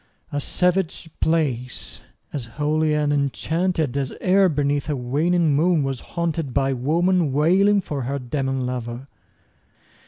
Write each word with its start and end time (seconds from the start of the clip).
A 0.31 0.39
savage 0.39 1.11
place! 1.19 2.01
as 2.33 2.45
holy 2.57 2.95
and 2.95 3.13
enchanted 3.13 3.95
As 3.95 4.11
e'er 4.19 4.49
beneath 4.49 4.89
a 4.89 4.95
waning 4.95 5.55
moon 5.55 5.83
was 5.83 5.99
haunted 5.99 6.47
15 6.47 6.53
By 6.53 6.73
woman 6.73 7.31
wailing 7.31 7.81
for 7.81 8.01
her 8.01 8.17
demon 8.17 8.65
lover! 8.65 9.07